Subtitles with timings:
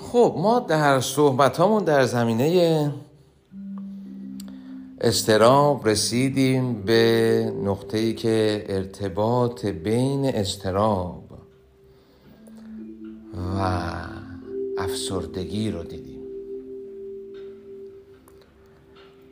[0.00, 2.92] خب ما در صحبت در زمینه
[5.00, 11.24] استراب رسیدیم به نقطه ای که ارتباط بین استراب
[13.56, 13.94] و
[14.78, 16.18] افسردگی رو دیدیم.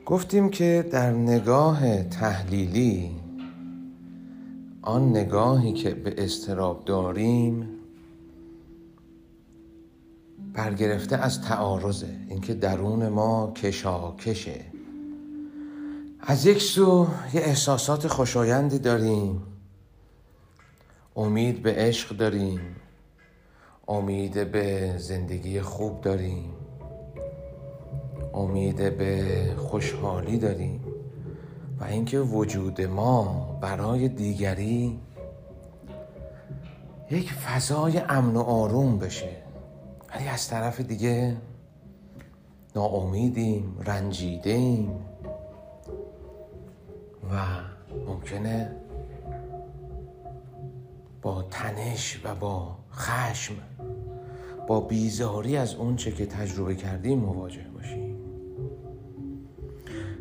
[0.07, 3.11] گفتیم که در نگاه تحلیلی
[4.83, 7.76] آن نگاهی که به استراب داریم
[10.57, 12.09] برگرفته از تعارضه.
[12.29, 14.61] اینکه درون ما کشاکشه.
[16.21, 19.43] از یک سو یه احساسات خوشایندی داریم.
[21.17, 22.61] امید به عشق داریم.
[23.89, 26.55] امید به زندگی خوب داریم.
[28.35, 29.25] امید به
[29.57, 30.85] خوشحالی داریم.
[31.81, 35.01] و اینکه وجود ما برای دیگری
[37.11, 39.46] یک فضای امن و آروم بشه.
[40.17, 41.37] ولی از طرف دیگه
[42.77, 44.91] ناامیدیم رنجیدیم
[47.33, 47.45] و
[48.07, 48.77] ممکنه
[51.23, 53.55] با تنش و با خشم
[54.69, 58.17] با بیزاری از اونچه که تجربه کردیم مواجه باشیم.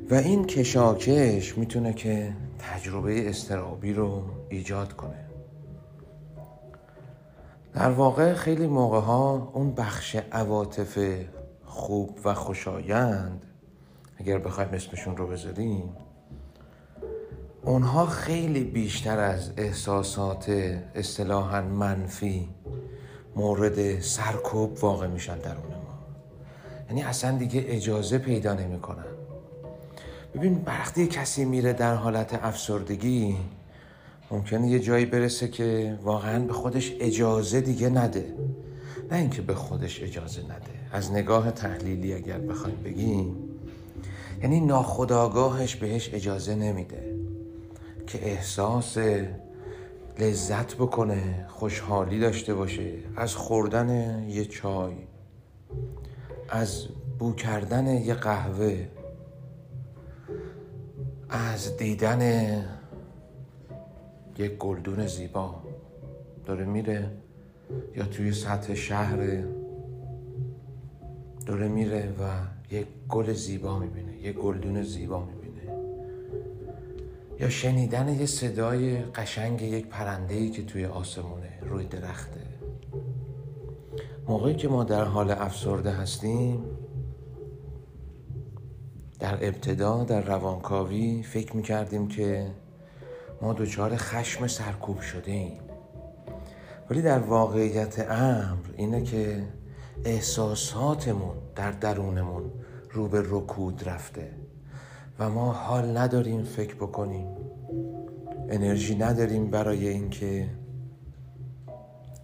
[0.10, 5.25] و این کشاکش می‌تونه که تجربه استرابی رو ایجاد کنه.
[7.76, 11.00] در واقع خیلی موقع ها اون بخش عواطف
[11.66, 13.46] خوب و خوشایند
[14.18, 15.90] اگر بخوایم اسمشون رو بذاریم
[17.64, 20.50] اونها خیلی بیشتر از احساسات
[20.96, 22.50] اصطلاحا منفی
[23.36, 26.00] مورد سرکوب واقع میشن درون ما.
[26.90, 29.06] یعنی اصلا دیگه اجازه پیدا نمی‌کنن.
[30.36, 33.38] ببین وقتی کسی میره در حالت افسردگی
[34.32, 38.34] ممکنه یه جایی برسه که واقعا به خودش اجازه دیگه نده.
[39.12, 40.76] نه اینکه به خودش اجازه نده.
[40.92, 43.36] از نگاه تحلیلی اگر بخوایم بگیم
[44.42, 47.16] یعنی ناخداگاهش بهش اجازه نمیده
[48.08, 48.98] که احساس
[50.20, 52.94] لذت بکنه خوشحالی داشته باشه.
[53.16, 54.94] از خوردن یه چای
[56.50, 56.88] از
[57.20, 58.88] بو کردن یه قهوه
[61.30, 62.22] از دیدن
[64.38, 65.56] یک گلدون زیبا
[66.46, 67.12] داره میره
[67.96, 69.44] یا توی سطح شهر
[71.46, 72.24] داره میره و
[72.76, 75.78] یک گل زیبا می‌بینه یک گلدون زیبا می‌بینه.
[77.40, 82.42] یا شنیدن یه صدای قشنگ یک پرنده که توی آسمونه روی درخته.
[84.28, 86.64] موقعی که ما در حال افسرده هستیم
[89.20, 92.52] در ابتدا در روانکاوی فکر می‌کردیم که
[93.42, 95.60] ما دچار خشم سرکوب شده ایم
[96.90, 99.44] ولی در واقعیت امر اینه که
[100.06, 102.52] احساساتمون در درونمون
[102.92, 104.32] رو به رکود رفته
[105.20, 107.28] و ما حال نداریم فکر بکنیم.
[108.50, 110.50] انرژی نداریم برای اینکه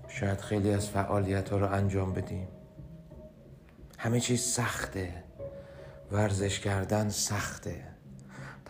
[0.07, 2.47] شاید خیلی از فعالیت ها رو انجام بدیم.
[3.97, 5.13] همه چیز سخته.
[6.11, 7.91] ورزش کردن سخته.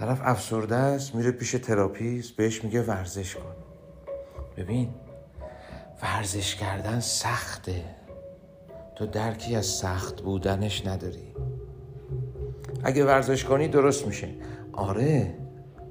[0.02, 3.56] طرف افسرده است میره پیش تراپیست بهش میگه ورزش کن.
[4.58, 4.90] ببین
[6.04, 7.84] ورزش کردن سخته.
[8.96, 11.34] تو درکی از سخت بودنش نداری.
[12.84, 14.30] اگه ورزش کنی درست میشه.
[14.74, 15.34] آره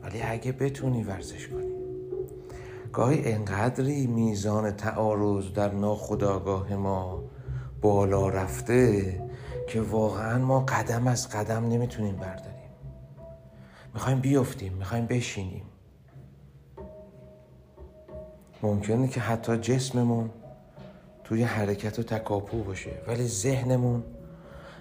[0.03, 1.71] ولی اگه بتونی ورزش کنی.
[2.93, 7.25] گاهی انقدری میزان تعارض در ناخودآگاه ما
[7.81, 9.23] بالا رفته
[9.69, 12.50] که واقعا ما قدم از قدم نمی‌تونیم برداریم.
[13.95, 15.63] می‌خوایم بیفتیم می‌خوایم بشینیم.
[18.63, 20.31] ممکنه که حتی جسممون
[21.25, 24.05] توی حرکت و تکاپو باشه ولی ذهنمون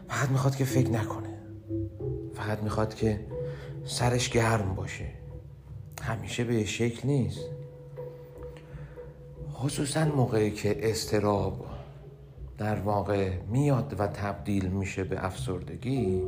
[0.08, 1.40] فقط می‌خواد که فکر نکنه.
[2.34, 3.26] فقط می‌خواد که
[3.86, 5.10] سرش گرم باشه.
[6.02, 7.46] همیشه به شکل نیست.
[9.54, 11.66] خصوصا موقعی که استراب
[12.58, 16.24] در واقع میاد و تبدیل میشه به افسردگی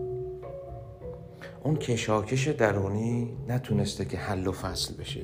[1.63, 5.21] اون کشاکش درونی نتونسته که حل و فصل بشه.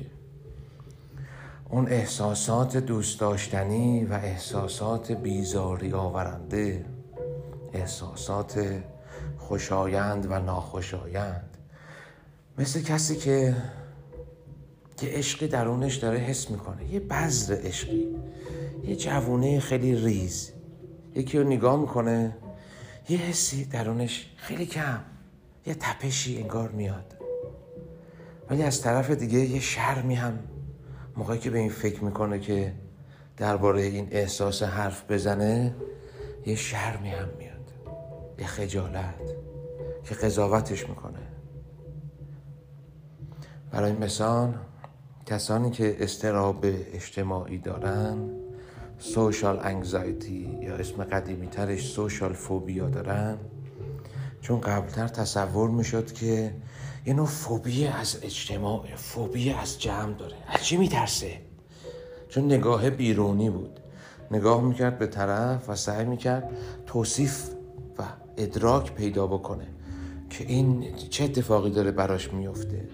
[1.70, 6.84] اون احساسات دوست داشتنی و احساسات بیزاری آورنده
[7.72, 8.80] احساسات
[9.38, 11.56] خوشایند و ناخوشایند.
[12.58, 13.56] مثل کسی که
[15.02, 18.16] یه عشقی درونش داره حس می‌کنه یه بذر عشقی
[18.84, 20.52] یه جوونه خیلی ریز.
[21.14, 22.36] یکی رو نگاه می‌کنه
[23.08, 25.00] یه حسی درونش خیلی کم.
[25.68, 27.14] یه تپشی انگار میاد.
[28.50, 30.38] ولی از طرف دیگه یه شرمی هم
[31.16, 32.72] موقعی که به این فکر می‌کنه که
[33.36, 35.74] درباره این احساس حرف بزنه
[36.46, 37.72] یه شرمی هم میاد.
[38.38, 39.20] یه خجالت
[40.04, 41.18] که قضاوتش می‌کنه.
[43.70, 44.54] برای مثال
[45.26, 48.30] کسانی که استراب اجتماعی دارن
[48.98, 53.38] سوشال انگزایتی یا اسم قدیمی ترش سوشال فوبیا دارن
[54.40, 56.54] چون قبلتر تصور می‌شد که
[57.06, 60.36] یه نوع فوبی از اجتماع فوبی از جمع داره.
[60.48, 61.32] از چی میترسه؟
[62.28, 63.80] چون نگاه بیرونی بود.
[64.30, 66.50] نگاه می‌کرد به طرف و سعی می‌کرد
[66.86, 67.48] توصیف
[67.98, 68.02] و
[68.36, 69.66] ادراک پیدا بکنه
[70.30, 72.88] که این چه اتفاقی داره براش میفته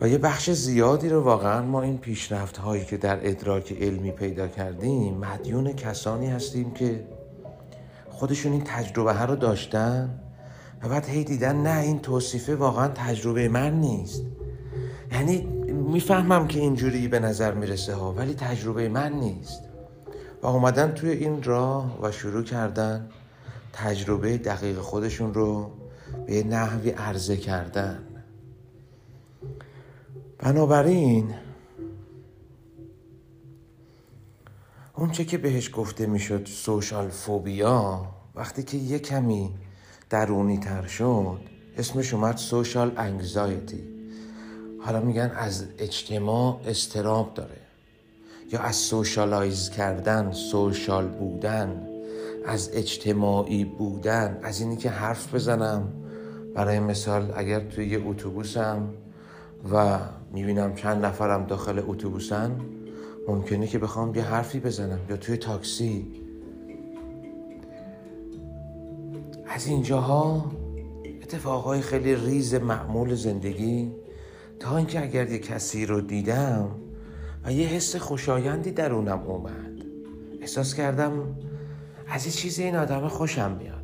[0.00, 4.48] و یه بخش زیادی رو واقعا ما این پیشرفت هایی که در ادراک علمی پیدا
[4.48, 7.04] کردیم مدیون کسانی هستیم که
[8.18, 10.20] خودشون این تجربه ها رو داشتن
[10.82, 14.22] و بعد هی دیدن نه این توصیفه واقعا تجربه من نیست.
[15.12, 15.42] یعنی
[15.72, 19.62] می‌فهمم که اینجوری به نظر می‌رسه ها ولی تجربه من نیست.
[20.42, 23.08] و اومدن توی این راه و شروع کردن
[23.72, 25.70] تجربه دقیق خودشون رو
[26.26, 27.98] به نحوی عرضه کردن.
[30.38, 31.34] بنابراین
[34.98, 39.54] اونچه که بهش گفته می‌شد سوشال فوبیا وقتی که یه کمی
[40.10, 41.40] درونی تر شد
[41.76, 43.84] اسمش اومد social anxiety.
[44.80, 47.60] حالا میگن از اجتماع اضطراب داره.
[48.52, 51.86] یا از socialize کردن social بودن
[52.46, 54.40] از اجتماعی بودن.
[54.42, 55.92] از اینی که حرف بزنم.
[56.54, 58.88] برای مثال اگر توی یه اتوبوسم
[59.72, 59.98] و
[60.32, 62.60] می‌بینم چند نفرم داخل اتوبوسن
[63.28, 66.06] ممکنه که بخوام یه حرفی بزنم یا توی تاکسی.
[69.46, 70.50] از اینجاها
[71.22, 73.92] اتفاقهای خیلی ریز معمول زندگی
[74.58, 76.68] تا اینکه اگر یه کسی رو دیدم
[77.44, 79.84] و یه حس خوشایندی درونم اومد.
[80.40, 81.36] احساس کردم
[82.08, 83.78] از یه چیزی این آدم خوشم میاد.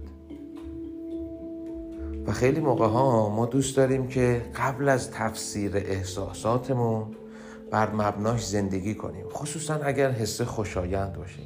[2.27, 7.07] و خیلی موقع ها ما دوست داریم که قبل از تفسیر احساساتمون
[7.71, 9.29] بر مبناش زندگی کنیم.
[9.29, 11.41] خصوصا اگر حس خوشایند باشه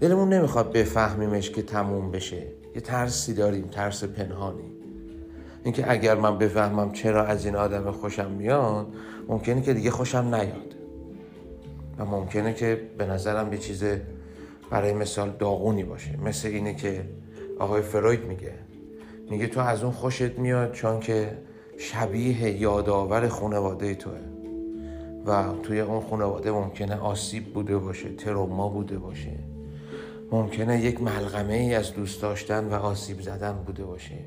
[0.00, 2.46] دلمون نمی‌خواد بفهمیمش که تموم بشه.
[2.74, 4.72] یه ترسی داریم ترس پنهانی.
[5.64, 8.86] اینکه اگر من بفهمم چرا از این آدم خوشم میاد
[9.28, 10.74] ممکنه که دیگه خوشم نیاد.
[11.98, 13.84] و ممکنه که به نظرم یه چیز
[14.70, 16.16] برای مثال داغونی باشه.
[16.16, 17.04] مثل اینه که
[17.58, 18.52] آقای فروید میگه.
[19.30, 21.38] میگه تو از اون خوشت میاد چون که
[21.78, 24.31] شبیه یادآور خانواده توه.
[25.26, 29.38] و توی اون خانواده ممکنه آسیب بوده باشه تروما بوده باشه.
[30.32, 34.18] ممکنه یک ملغمه ای از دوست داشتن و آسیب زدن بوده باشه.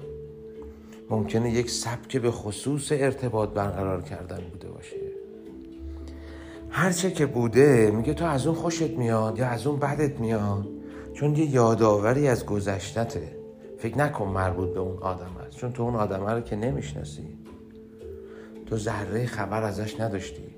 [1.10, 4.96] ممکنه یک سبک به خصوص ارتباط برقرار کردن بوده باشه.
[6.70, 10.68] هرچه که بوده میگه تو از اون خوشت میاد یا از اون بدت میاد؟
[11.14, 13.36] چون یه یادآوری از گذشتته.
[13.78, 17.38] فکر نکن مربوط به اون آدم است چون تو اون آدم رو که نمی‌شناسی.
[18.66, 20.55] تو ذره خبر ازش نداشتی.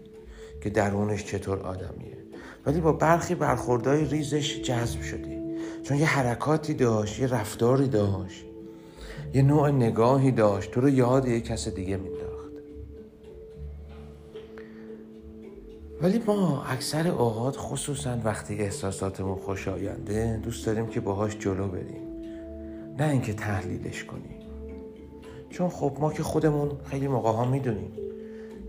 [0.68, 2.18] که درونش چطور آدمیه.
[2.66, 5.38] ولی با برخی برخوردهای ریزش جذب شدی
[5.84, 8.46] چون یه حرکاتی داشت یه رفتاری داشت
[9.34, 10.72] یه نوع نگاهی داشت.
[10.72, 12.52] تو رو یاد یه کس دیگه مینداخت.
[16.02, 22.08] ولی ما اکثر اوقات خصوصا وقتی احساساتمون خوشاینده دوست داریم که باهاش جلو بریم.
[23.00, 24.40] نه اینکه تحلیلش کنیم.
[25.50, 28.07] چون خب ما که خودمون خیلی موقع ها می‌دونیم.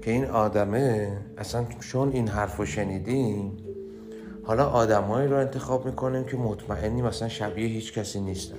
[0.03, 3.57] که این آدمه اصلا چون این حرف رو شنیدیم
[4.43, 8.59] حالا آدمایی رو انتخاب می‌کنیم که مطمئنیم مثلا شبیه هیچ کسی نیستن.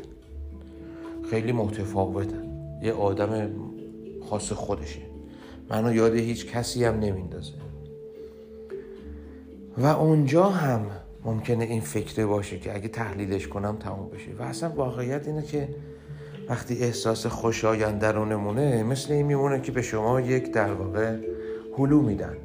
[1.29, 2.43] خیلی متفاوتن.
[2.81, 3.51] یه آدم
[4.29, 4.99] خاص خودشه.
[5.69, 7.53] منو یاد هیچ کسی هم نمیندازه.
[9.77, 10.85] و اونجا هم
[11.25, 14.31] ممکنه این فکره باشه که اگه تحلیلش کنم تموم بشه.
[14.39, 15.69] و اصلا واقعیت اینه که
[16.49, 21.17] وقتی احساس خوشایند درونمونه مثل این میمونه که به شما یک در واقع
[21.77, 22.37] هلو میدن.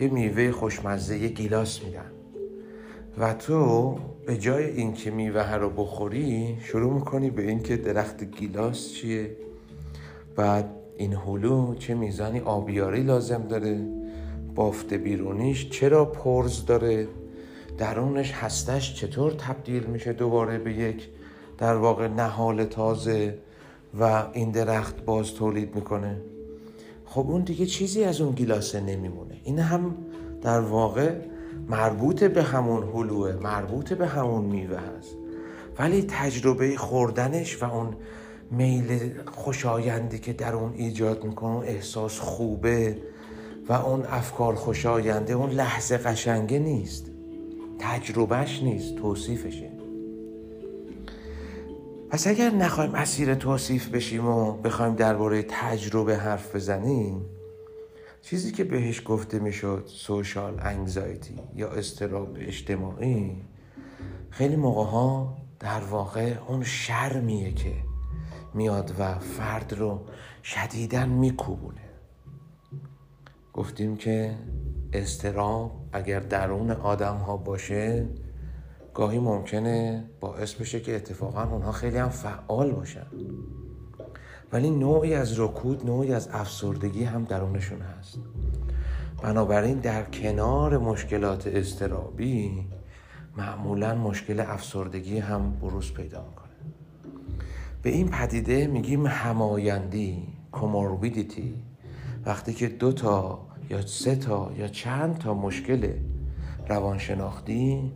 [0.00, 2.10] یه میوه خوشمزه یه گیلاس میدن.
[3.18, 9.36] و تو به جای اینکه میوه رو بخوری شروع می‌کنی به اینکه درخت گیلاس چیه
[10.36, 13.80] بعد این هلو چه میزانی آبیاری لازم داره
[14.54, 17.08] بافت بیرونیش چرا پرز داره
[17.78, 21.08] درونش هستش چطور تبدیل میشه دوباره به یک
[21.62, 23.38] در واقع نهال تازه
[24.00, 26.20] و این درخت باز تولید می‌کنه.
[27.06, 29.36] خب اون دیگه چیزی از اون گیلاسه نمیمونه.
[29.44, 29.94] این هم
[30.42, 31.14] در واقع
[31.68, 35.16] مربوط به همون هلوه مربوط به همون میوه هست.
[35.78, 37.96] ولی تجربه خوردنش و اون
[38.50, 42.96] میل خوشایندی که در اون ایجاد می‌کنه اون احساس خوبه
[43.68, 47.10] و اون افکار خوشاینده اون لحظه قشنگه نیست.
[47.78, 49.71] تجربهش نیست توصیفشه.
[52.12, 57.24] پس اگر نخوایم اسیر توصیف بشیم و بخوایم درباره تجربه حرف بزنیم
[58.22, 63.42] چیزی که بهش گفته می‌شد سوشال انگزایتی یا استراب اجتماعی
[64.30, 67.74] خیلی موقع ها در واقع اون شرمیه که
[68.54, 70.00] میاد و فرد رو
[70.44, 71.90] شدیدن میکوبونه.
[73.52, 74.34] گفتیم که
[74.92, 78.06] استراب اگر درون آدم ها باشه
[78.94, 83.06] گاهی ممکنه باعث بشه که اتفاقا اونها خیلی هم فعال باشن.
[84.52, 88.18] ولی نوعی از رکود نوعی از افسردگی هم درونشون هست.
[89.22, 92.66] بنابراین در کنار مشکلات استرابی
[93.36, 96.42] معمولا مشکل افسردگی هم بروز پیدا می‌کنه.
[97.82, 101.54] به این پدیده میگیم همایندی کوموربیدیتی
[102.26, 105.92] وقتی که دو تا یا سه تا یا چند تا مشکل
[106.68, 107.92] روانشناختی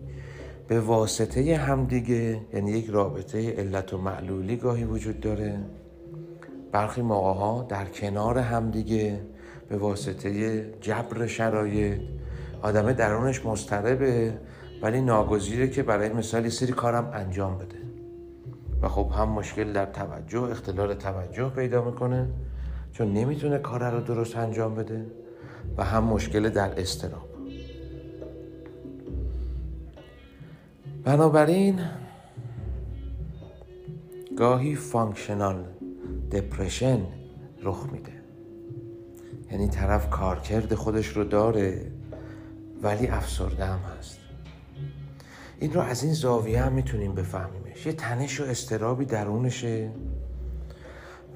[0.68, 5.58] به واسطه همدیگه یعنی یک رابطه علت و معلولی گاهی وجود داره.
[6.72, 9.20] برخی موقع ها در کنار همدیگه
[9.68, 12.00] به واسطه جبر شرایط
[12.62, 14.34] آدمه درونش مضطربه
[14.82, 17.78] ولی ناگزیره که برای مثال یه سری کارم انجام بده.
[18.82, 22.28] و خب هم مشکل در توجه اختلال توجه پیدا می‌کنه
[22.92, 25.06] چون نمی‌تونه کار رو درست انجام بده.
[25.76, 27.35] و هم مشکل در اضطراب.
[31.06, 31.80] بنابراین
[34.36, 35.64] گاهی functional
[36.32, 37.00] depression
[37.62, 38.12] رخ میده.
[39.50, 41.92] یعنی طرف کارکرد خودش رو داره
[42.82, 44.18] ولی افسرده هم هست.
[45.60, 47.86] این رو از این زاویه هم می‌تونیم بفهمیمش.
[47.86, 49.90] یه تنش و اضطرابی درونشه.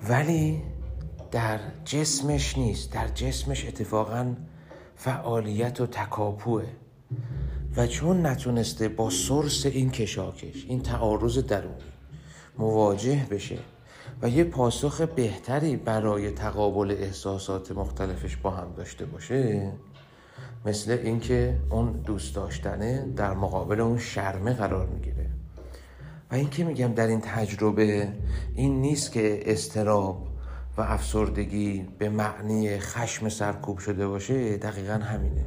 [0.09, 0.63] ولی
[1.31, 2.93] در جسمش نیست.
[2.93, 4.35] در جسمش اتفاقا
[4.97, 6.65] فعالیت و تکاپوه.
[7.77, 11.75] و چون نتونسته با سرس این کشاکش این تعارض درونی
[12.59, 13.59] مواجه بشه
[14.23, 19.73] و یه پاسخ بهتری برای تقابل احساسات مختلفش با هم داشته باشه
[20.67, 25.27] مثل اینکه اون دوست داشتنه در مقابل اون شرمه قرار می‌گیره.
[26.31, 28.09] و اینکه میگم در این تجربه
[28.55, 30.27] این نیست که استراب
[30.77, 35.45] و افسردگی به معنی خشم سرکوب شده باشه دقیقا همینه.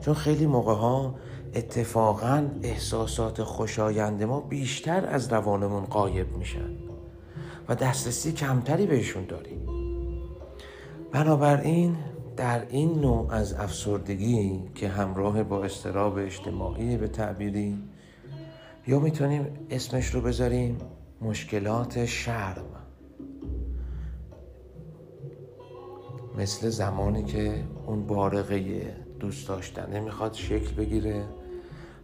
[0.00, 1.14] چون خیلی موقع ها
[1.56, 6.70] اتفاقا احساسات خوشایند ما بیشتر از روانمون قایب میشن
[7.68, 9.66] و دسترسی کمتری بهشون داریم.
[11.12, 11.96] بنابراین
[12.36, 17.78] در این نوع از افسردگی که همراه با استراب اجتماعی به تعبیری
[18.86, 20.78] یا می‌تونیم اسمش رو بذاریم
[21.20, 22.64] مشکلات شرم.
[26.38, 31.24] مثل زمانی که اون بارقه دوست داشتنه می‌خواد شکل بگیره.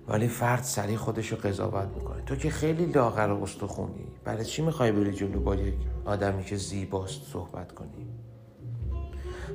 [0.08, 2.22] ولی فرد سریع خودش رو قضاوت می‌کنه.
[2.26, 4.06] تو که خیلی لاغر و استخونی.
[4.24, 8.06] برای چی می‌خوای بری جلو با یک آدمی که زیباست صحبت کنی؟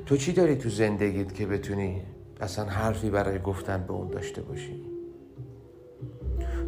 [0.06, 2.02] تو چی داری تو زندگیت که بتونی
[2.40, 4.82] اصلا حرفی برای گفتن به اون داشته باشی؟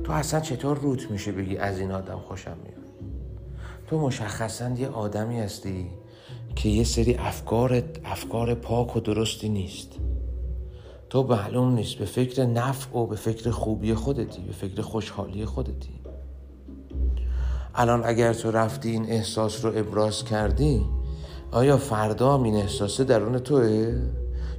[0.05, 3.11] تو اصلا چطور روت میشه بگی از این آدم خوشم میاد؟
[3.87, 5.87] تو مشخصا یه آدمی هستی
[6.57, 9.93] که یه سری افکار افکار پاک و درستی نیست.
[11.11, 16.01] تو معلوم نیست به فکر نفع و به فکر خوبی خودتی به فکر خوشحالی خودتی.
[17.75, 20.87] الان اگر تو رفتی این احساس رو ابراز کردی
[21.51, 24.03] آیا فردا این احساسه درون توه؟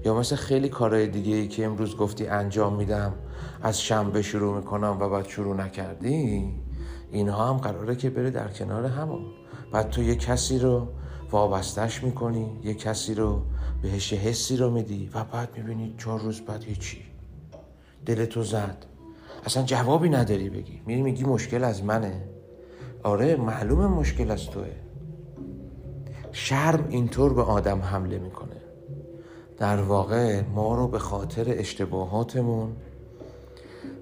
[0.06, 3.14] یا مثل خیلی کارهای دیگه ای که امروز گفتی انجام میدم
[3.62, 6.54] از شنبه شروع می‌کنم و بعد شروع نکردی؟
[7.12, 9.26] اینها هم قراره که بره در کنار همون.
[9.72, 10.88] بعد تو یه کسی رو
[11.32, 13.42] وابستش می‌کنی یه کسی رو
[13.82, 17.02] بهش حسی رو میدی و بعد می‌بینی چهار روز بعد هیچی
[18.06, 18.86] دل تو زد.
[19.46, 20.82] اصلا جوابی نداری بگی.
[20.86, 22.24] میری میگی مشکل از منه.
[23.04, 24.68] آره معلومه مشکل از توه.
[26.32, 28.62] شرم اینطور به آدم حمله می‌کنه.
[29.58, 32.76] در واقع ما رو به خاطر اشتباهاتمون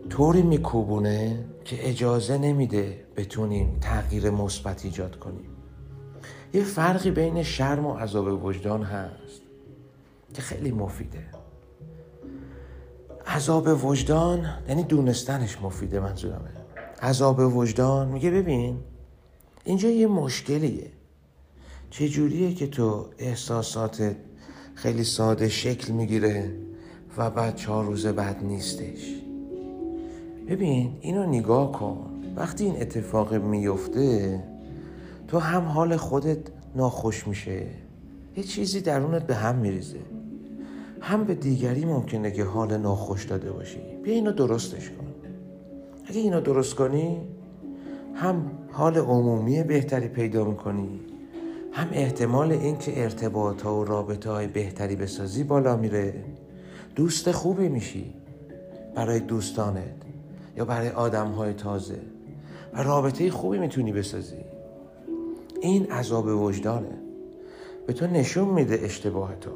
[0.10, 5.50] طوری میکوبونه که اجازه نمیده بتونیم تغییر مثبت ایجاد کنیم.
[6.54, 9.29] یه فرقی بین شرم و عذاب وجدان هست.
[10.34, 11.26] که خیلی مفیده.
[13.28, 16.50] عذاب وجدان یعنی دونستنش مفیده منظورمه.
[17.02, 18.78] عذاب وجدان میگه ببین
[19.64, 20.92] اینجا یه مشکلیه.
[21.90, 24.16] چه جوریه که تو احساساتت
[24.76, 26.56] خیلی ساده شکل می‌گیره
[27.18, 29.16] و بعد چهار روز بعد نیستش.
[30.48, 32.06] ببین اینو نگاه کن.
[32.36, 34.44] وقتی این اتفاق میفته
[35.28, 36.40] تو هم حال خودت
[36.76, 37.68] ناخوش میشه.
[38.38, 40.00] یه چیزی درونت به هم میریزه.
[41.02, 43.80] هم به دیگری ممکنه که حال ناخوش داده باشی.
[44.04, 45.08] بیا اینو درستش کن.
[46.06, 47.18] اگه اینو درست کنی
[48.16, 51.00] هم حال عمومی بهتری پیدا می‌کنی
[51.72, 56.14] هم احتمال اینکه ارتباط ها و رابطه های بهتری بسازی بالا میره.
[56.96, 58.14] دوست خوبی میشی
[58.96, 59.96] برای دوستانت
[60.58, 62.00] یا برای آدم های تازه
[62.74, 64.36] و رابطه خوبی می‌تونی بسازی.
[65.62, 66.98] این عذاب وجدانه.
[67.88, 69.50] به تو نشون میده اشتباه تو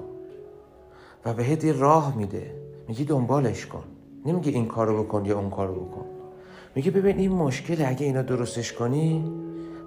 [1.25, 2.55] و بهت راه میده.
[2.87, 3.83] میگی دنبالش کن.
[4.25, 6.05] نمیگه این کارو بکن یا اون کارو بکن.
[6.75, 9.31] میگه ببین این مشکل اگه اینا درستش کنی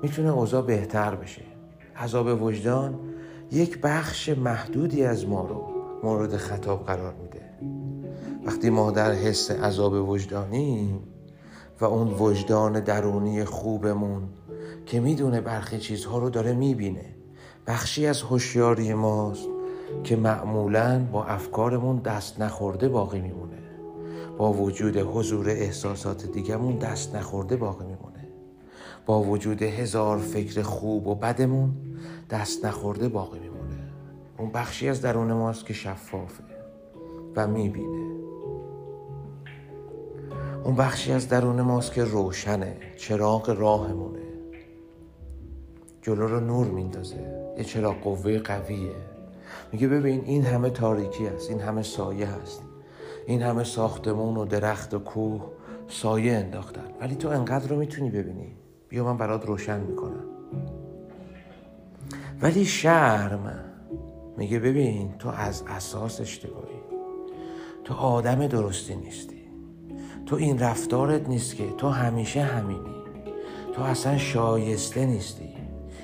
[0.03, 1.43] می‌تونه اوضاع بهتر بشه.
[1.97, 2.99] عذاب وجدان
[3.53, 5.65] یک بخش محدودی از ما رو
[6.03, 7.41] مورد خطاب قرار میده.
[8.47, 11.01] وقتی ما در حس عذاب وجدانی
[11.81, 14.23] و اون وجدان درونی خوبمون
[14.87, 17.15] که می‌دونه برخی چیزها رو داره می‌بینه
[17.67, 19.49] بخشی از هوشیاری ماست.
[20.05, 23.59] که معمولا با افکارمون دست نخورده باقی میمونه.
[24.39, 28.29] با وجود حضور احساسات دیگهمون دست نخورده باقی میمونه.
[29.07, 31.75] با وجود هزار فکر خوب و بدمون
[32.31, 33.93] دست نخورده باقی میمونه.
[34.39, 36.45] اون بخشی از درون ماست که شفافه
[37.37, 38.17] و می‌بینه.
[40.65, 44.23] اون بخشی از درون ماست که روشنه چراغ راهمونه.
[46.03, 47.17] جلو رو نور میندازه.
[47.59, 49.16] یه چراغ قوه قویه.
[49.77, 52.63] میگه ببین این همه تاریکی است این همه سایه هست.
[53.27, 55.51] این همه ساختمون و درخت و کوه
[55.89, 56.85] سایه انداختن.
[57.01, 58.57] ولی تو انقدر رو می‌تونی ببینی؟
[58.89, 60.25] بیا من برات روشن می‌کنم.
[62.43, 63.65] ولی شرم.
[64.37, 66.81] میگه ببین تو از اساس اشتباهی.
[67.85, 69.43] تو آدم درستی نیستی.
[70.27, 72.97] تو این رفتارت نیست که تو همیشه همینی.
[73.75, 75.49] تو اصلا شایسته نیستی.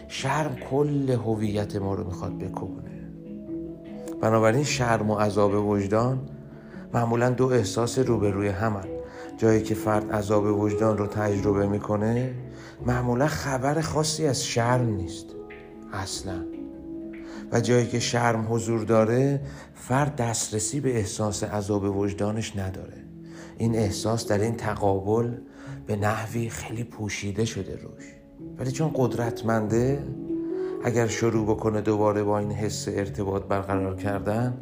[0.09, 2.92] شرم کل هویت ما رو می‌خواد بکوبونه.
[4.23, 6.21] بنابراین شرم و عذاب وجدان
[6.95, 8.85] معمولا دو احساس روبروی همن.
[9.37, 12.35] جایی که فرد عذاب وجدان رو تجربه می‌کنه
[12.87, 15.27] معمولا خبر خاصی از شرم نیست.
[15.93, 16.45] اصلا.
[17.53, 19.41] و جایی که شرم حضور داره
[19.75, 23.05] فرد دسترسی به احساس عذاب وجدانش نداره.
[23.59, 25.33] این احساس در این تقابل
[25.87, 28.05] به نحوی خیلی پوشیده شده روش.
[28.59, 30.05] ولی چون قدرتمنده
[30.85, 34.55] اگر شروع بکنه دوباره با این حس ارتباط برقرار کردن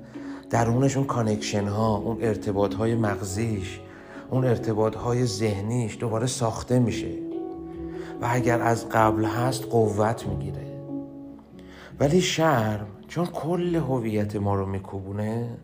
[0.51, 3.81] درونش اون connection ها اون ارتباط های مغزیش
[4.31, 7.13] اون ارتباط های ذهنیش دوباره ساخته میشه.
[8.23, 10.67] و اگر از قبل هست قوت می‌گیره.
[12.01, 15.59] ولی شرم چون کل هویت ما رو می‌کوبونه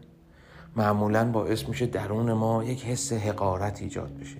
[0.76, 4.36] معمولا باعث میشه درون ما یک حس حقارت ایجاد بشه.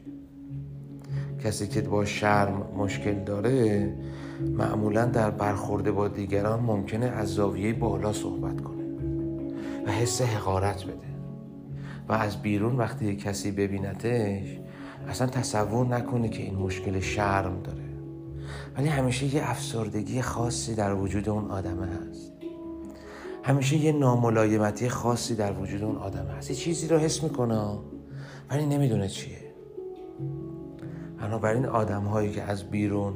[1.44, 3.94] کسی که با شرم مشکل داره
[4.40, 8.84] معمولا در برخورده با دیگران ممکنه از زاویه بالا صحبت کنه
[9.86, 11.06] و حس حقارت بده
[12.08, 14.58] و از بیرون وقتی کسی ببینتش
[15.08, 17.84] اصلا تصور نکنه که این مشکل شرم داره.
[18.76, 22.32] ولی همیشه یه افسردگی خاصی در وجود اون آدمه هست.
[23.42, 26.50] همیشه یه ناملایمتی خاصی در وجود اون آدم هست.
[26.50, 27.78] یه چیزی رو حس می‌کنه
[28.50, 29.38] ولی نمی‌دونه چیه.
[31.20, 33.14] بنابراین آدم هایی که از بیرون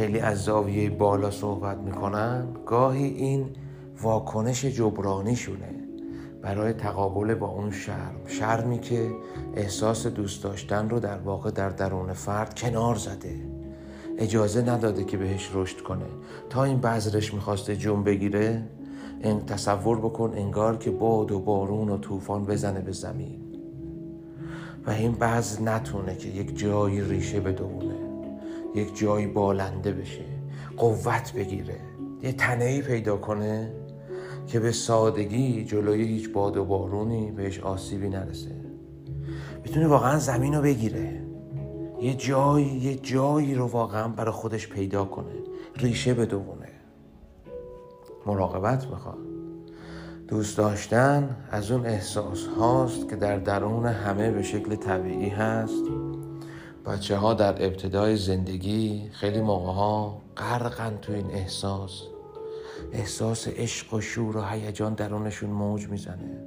[0.00, 3.50] خیلی از زاویه بالا صحبت می‌کنن گاهی این
[4.02, 5.74] واکنش جبرانیشونه.
[6.42, 9.10] برای تقابل با اون شرم شرمی که
[9.56, 13.34] احساس دوست داشتن رو در واقع در درون فرد کنار زده.
[14.18, 16.06] اجازه نداده که بهش رشد کنه.
[16.50, 18.62] تا این بذرش می‌خواسته جون بگیره
[19.22, 23.40] این تصور بکن انگار که باد و بارون و طوفان بزنه به زمین.
[24.86, 27.89] و این بعض نتونه که یک جایی ریشه بدونه
[28.74, 30.24] یک جایی بالنده بشه
[30.76, 31.76] قوت بگیره.
[32.22, 33.72] یه تنهی پیدا کنه
[34.46, 38.56] که به سادگی جلوی هیچ باد و بارونی بهش آسیبی نرسه.
[39.64, 41.22] بتونه واقعا زمین رو بگیره.
[42.00, 45.32] یه جایی یه جایی رو واقعا برای خودش پیدا کنه.
[45.76, 46.68] ریشه بدونه
[48.26, 49.18] مراقبت می‌خواد.
[50.28, 55.84] دوست داشتن از اون احساس هاست که در درون همه به شکل طبیعی هست.
[56.90, 62.02] بچه ها در ابتدای زندگی خیلی موقع ها غرقن تو این احساس.
[62.92, 66.42] احساس عشق و شور و هیجان درونشون موج می‌زنه.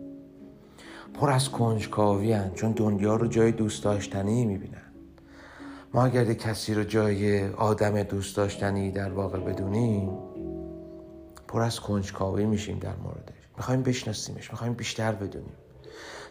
[1.14, 4.92] پر از کنجکاوی چون دنیا رو جای دوست داشتنی می‌بینن.
[5.94, 10.10] ما اگر کسی رو جای آدم دوست داشتنی در واقع بدونیم
[11.48, 13.50] پر از کنجکاوی میشیم در موردش.
[13.58, 15.56] می‌خوایم بشناسیمش می‌خوایم بیشتر بدونیم.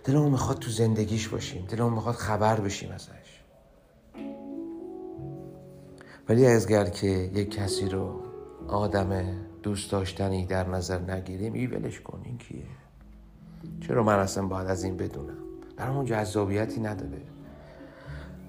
[0.05, 3.22] دلمون می‌خواد تو زندگیش باشیم دلمون می‌خواد خبر بشیم ازش.
[6.29, 8.21] ولی ازگر که یک کسی رو
[8.69, 9.25] آدم
[9.63, 12.21] دوست داشتنی در نظر نگیریم ای ولش کن.
[12.25, 12.63] این کیه؟
[13.81, 15.37] چرا من اصلا باید از این بدونم؟
[15.77, 17.23] برامون جذابیتی نداره.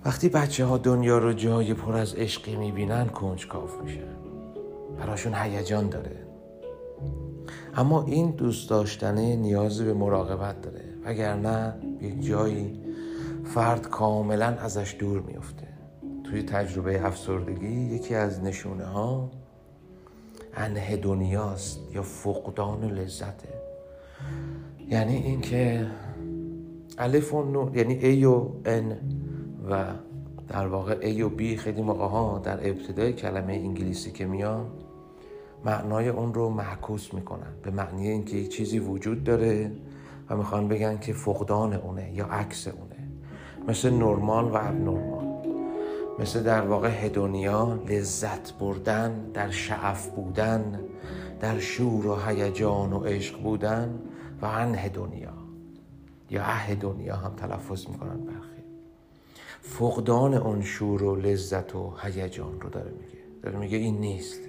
[0.05, 4.15] وقتی بچه ها دنیا رو جای پر از عشقی می‌بینن کنجکاف میشن.
[4.99, 6.23] براشون هیجان داره.
[7.75, 10.83] اما این دوست داشتنه نیاز به مراقبت داره.
[11.05, 12.79] وگرنه یک جایی
[13.45, 15.62] فرد کاملا ازش دور میفته
[16.33, 19.29] توی تجربه افسردگی یکی از نشونه ها
[20.53, 23.49] انهدونیاست یا فقدان لذته.
[24.89, 25.87] یعنی اینکه
[26.97, 28.95] الف و نون یعنی A و N
[29.69, 29.85] و
[30.47, 34.65] در واقع A و B خیلی موقع ها در ابتدای کلمه انگلیسی که میان
[35.65, 37.53] معنای اون رو محکوس می‌کنن.
[37.63, 39.71] به معنی اینکه یک چیزی وجود داره
[40.29, 43.07] و می‌خوان بگن که فقدان اونه یا عکس اونه.
[43.67, 45.12] مثل نرمال و ابنرمال.
[46.19, 50.80] مثل در واقع هدونیا لذت بردن در شعف بودن
[51.39, 53.99] در شور و هیجان و عشق بودن
[54.41, 55.34] و هدونیا.
[56.30, 58.63] یا اهدونیا هم تلفظ می‌کنن برخی.
[59.62, 63.23] فقدان اون شور و لذت و هیجان رو داره میگه.
[63.43, 64.39] داره میگه این نیست.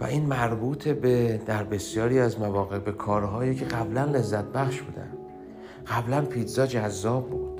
[0.00, 5.12] و این مربوط به در بسیاری از مواقع به کارهایی که قبلا لذت بخش بودن.
[5.86, 7.51] قبلا پیتزا جذاب بود.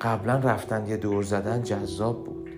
[0.00, 2.50] قبلا رفتن یه دور زدن جذاب بود.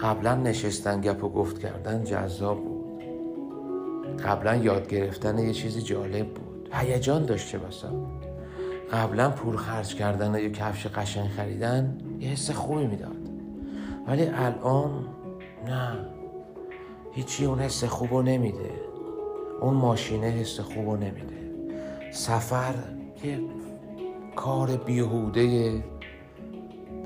[0.00, 3.02] قبلا نشستن گپ و گفت کردن جذاب بود.
[4.22, 6.68] قبلا یاد گرفتن یه چیزی جالب بود.
[6.72, 7.92] هیجان داشته مثلا
[8.92, 13.16] قبلا پول خرج کردن یه کفش قشنگ خریدن یه حس خوبی می‌داد.
[14.06, 14.90] ولی الان
[15.66, 15.96] نه.
[17.12, 18.70] هیچی اون حس خوبو نمیده.
[19.60, 21.52] اون ماشینه حس خوبو نمیده.
[22.12, 22.74] سفر
[23.24, 23.40] یه
[24.36, 25.74] کار بیهوده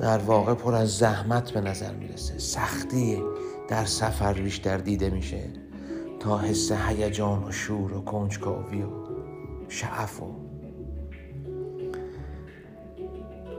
[0.00, 2.38] در واقع پر از زحمت به نظر می‌رسه.
[2.38, 3.22] سختی
[3.68, 5.42] در سفر بیشتر دیده میشه.
[6.20, 8.88] تا حس هیجان و شور و کنجکاوی و
[9.68, 10.26] شعف و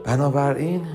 [0.04, 0.86] بنابراین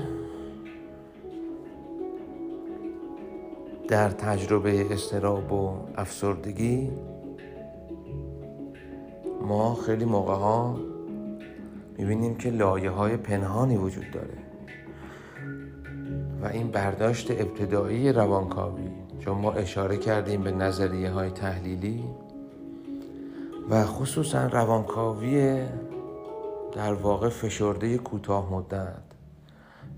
[3.88, 6.90] در تجربه استراب و افسردگی
[9.42, 10.80] ما خیلی موقع ها
[11.98, 14.49] می‌بینیم که لایه های پنهانی وجود داره.
[16.42, 18.90] و این برداشت ابتدایی روانکاوی.
[19.18, 22.04] چون ما اشاره کردیم به نظریه های تحلیلی
[23.70, 25.66] و خصوصا روانکاوی
[26.72, 29.02] در واقع فشرده کوتاه مدت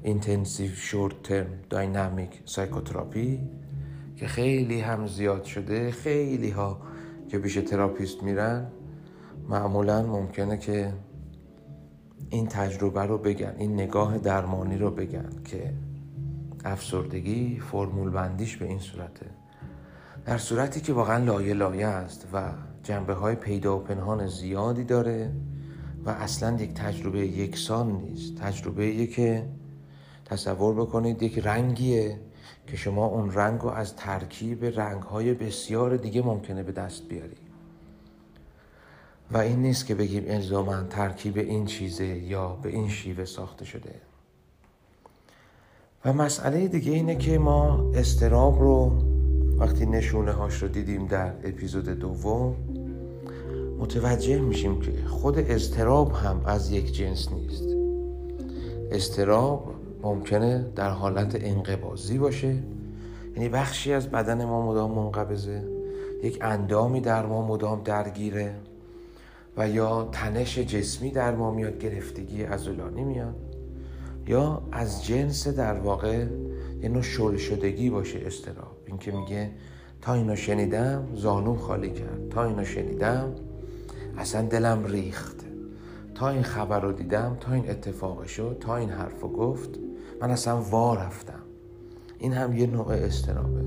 [0.03, 3.41] intensive short-term dynamic psychotherapy
[4.17, 6.79] که خیلی هم زیاد شده خیلی ها
[7.29, 8.67] که پیش تراپیست میرن
[9.49, 10.93] معمولا ممکنه که
[12.31, 15.73] این تجربه رو بگن این نگاه درمانی رو بگن که
[16.65, 19.27] افسردگی فرمول بندیش به این صورته.
[20.27, 25.33] در صورتی که واقعا لایه لایه است و جنبه های پیدا و پنهان زیادی داره
[26.05, 28.37] و اصلا یک تجربه یکسان نیست.
[28.37, 29.49] تجربه که
[30.25, 32.21] تصور بکنید یک رنگیه
[32.67, 37.37] که شما اون رنگ رو از ترکیب رنگ های بسیار دیگه ممکنه به دست بیاری.
[39.31, 43.95] و این نیست که بگیم الزاما ترکیب این چیزه یا به این شیوه ساخته شده.
[46.05, 48.93] و مسئله دیگه اینه که ما استراب رو
[49.59, 52.57] وقتی نشونه هاش رو دیدیم در اپیزود دوم
[53.79, 57.65] متوجه میشیم که خود استراب هم از یک جنس نیست.
[58.91, 62.57] استراب ممکنه در حالت انقبازی باشه
[63.37, 65.63] یعنی بخشی از بدن ما مدام منقبضه
[66.23, 68.55] یک اندامی در ما مدام درگیره
[69.57, 73.52] و یا تنش جسمی در ما میاد گرفتگی ازولانی میاد.
[74.27, 76.27] یا از جنس در واقع
[76.83, 79.51] یه نوع شل شدگی باشه استراب این که میگه
[80.03, 82.29] تا اینو شنیدم زانوم خالی کرد.
[82.31, 83.35] تا اینو شنیدم
[84.19, 85.37] اصلا دلم ریخت.
[86.15, 89.71] تا این خبر رو دیدم تا این اتفاق شد تا این حرف رو گفت
[90.21, 91.43] من اصلا وا رفتم.
[92.19, 93.65] این هم یه نوع استرابه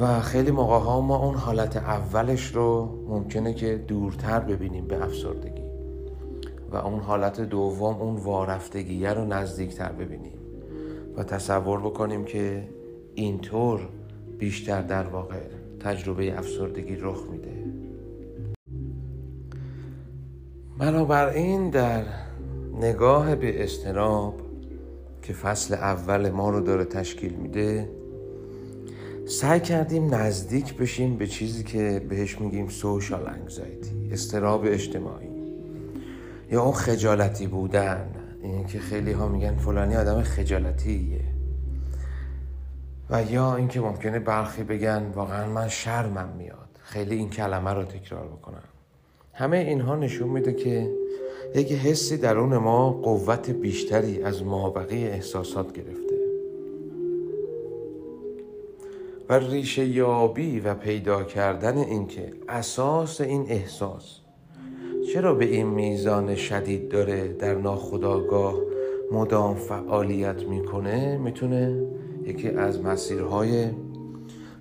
[0.00, 5.59] و خیلی موقع ها ما اون حالت اولش رو ممکنه که دورتر ببینیم به افسردگی.
[6.70, 10.38] و اون حالت دوم اون وارفتگیه رو نزدیکتر ببینیم
[11.16, 12.68] و تصور بکنیم که
[13.14, 13.88] اینطور
[14.38, 15.40] بیشتر در واقع
[15.80, 17.64] تجربه افسردگی رخ میده.
[20.78, 22.04] بنابراین در
[22.80, 24.34] نگاه به استراب
[25.22, 27.90] که فصل اول ما رو داره تشکیل میده
[29.26, 35.29] سعی کردیم نزدیک بشیم به چیزی که بهش میگیم سوشال انگزایتی استراب اجتماعی.
[36.50, 38.10] یا اون خجالتی بودن.
[38.42, 41.20] اینکه خیلی ها میگن فلانی آدم خجالتیه.
[43.10, 46.68] و یا اینکه ممکنه برخی بگن واقعا من شرمم میاد.
[46.82, 48.62] خیلی این کلمه رو تکرار بکنم.
[49.32, 50.90] همه اینها نشون میده که
[51.54, 56.10] یک حسی درون ما قوت بیشتری از مابقی احساسات گرفته.
[59.28, 64.19] و ریشه یابی و پیدا کردن اینکه اساس این احساس
[65.12, 68.54] چرا به این میزان شدید داره در ناخودآگاه
[69.12, 71.86] مدام فعالیت می‌کنه؟ می‌تونه
[72.24, 73.70] یکی از مسیرهای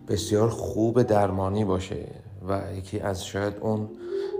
[0.07, 2.07] بسیار خوب درمانی باشه
[2.47, 3.89] و یکی از شاید اون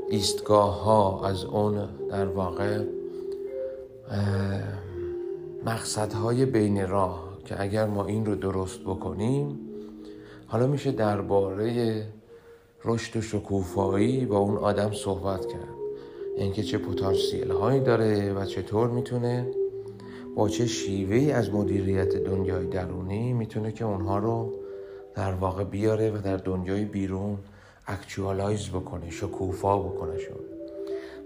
[0.10, 2.84] ایستگاه ها از اون در واقع
[5.66, 9.60] مقصدهای بین راه که اگر ما این رو درست بکنیم
[10.48, 12.04] حالا میشه درباره
[12.86, 15.79] رشد و شکوفایی با اون آدم صحبت کرد.
[16.38, 19.48] اینکه چه پتانسیل هایی داره و چطور می‌تونه
[20.36, 24.54] با چه شیوهی از مدیریت دنیای درونی می‌تونه که اونها رو
[25.16, 27.38] در واقع بیاره و در دنیای بیرون
[27.88, 30.46] اکچوالایز بکنه شکوفا بکنه شد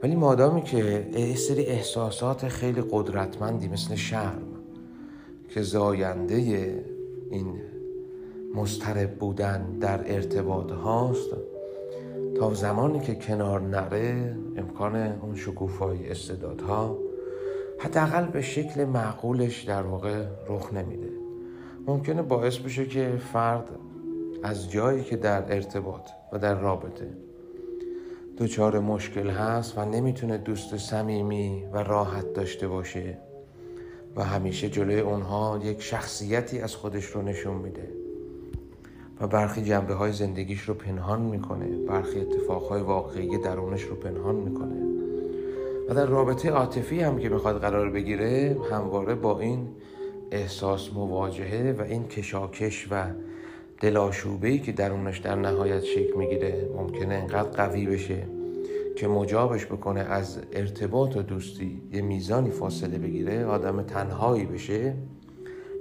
[0.03, 4.47] ولی مادامی که سری احساسات خیلی قدرتمندی مثل شرم
[5.49, 6.35] که زاینده
[7.29, 7.61] این
[8.55, 11.29] مسترب بودن در ارتباط هاست
[12.39, 16.97] تا زمانی که کنار نره امکان اون شکوفایی استعدادها
[17.79, 21.09] حداقل به شکل معقولش در واقع رخ نمیده.
[21.87, 23.69] ممکنه باعث بشه که فرد
[24.43, 27.07] از جایی که در ارتباط و در رابطه
[28.37, 33.17] دچار مشکل هست و نمی‌تونه دوست صمیمی و راحت داشته باشه
[34.15, 38.02] و همیشه جلوی اونها یک شخصیتی از خودش رو نشون میده.
[39.27, 41.65] برخی جنبه های زندگیش رو پنهان می‌کنه.
[41.87, 44.75] برخی اتفاقهای واقعی درونش رو پنهان می‌کنه.
[45.89, 49.67] و در رابطه عاطفی هم که می‌خواد قرار بگیره همواره با این
[50.31, 53.05] احساس مواجهه و این کشاکش و
[53.81, 58.23] دلاشوبه که درونش در نهایت شکل می‌گیره ممکنه انقدر قوی بشه
[58.95, 64.93] که مجابش بکنه از ارتباط و دوستی یه میزانی فاصله بگیره آدم تنهایی بشه.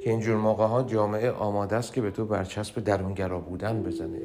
[0.04, 4.18] که اینجور موقع ها جامعه آماده است که به تو برچسب درونگرا بودن بزنه.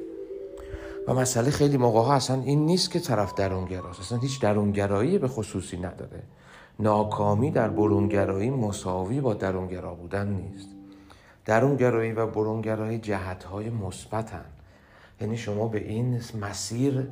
[1.08, 5.28] و مسئله خیلی موقع ها اصلا این نیست که طرف درونگراست اصلا هیچ درونگرایی به
[5.28, 6.24] خصوصی نداره.
[6.80, 10.70] ناکامی در برونگرایی مساوی با درونگرا بودن نیست.
[11.46, 14.46] درونگرایی و برونگرایی جهت های مثبتن.
[15.22, 17.08] یعنی شما به این مسیر